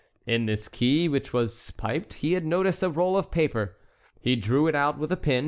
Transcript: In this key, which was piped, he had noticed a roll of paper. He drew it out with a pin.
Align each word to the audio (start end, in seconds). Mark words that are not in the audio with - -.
In 0.25 0.47
this 0.47 0.67
key, 0.67 1.07
which 1.07 1.31
was 1.31 1.69
piped, 1.77 2.15
he 2.25 2.33
had 2.33 2.43
noticed 2.43 2.81
a 2.81 2.89
roll 2.89 3.15
of 3.15 3.29
paper. 3.29 3.77
He 4.19 4.35
drew 4.35 4.65
it 4.67 4.73
out 4.73 4.97
with 4.97 5.11
a 5.11 5.15
pin. 5.15 5.39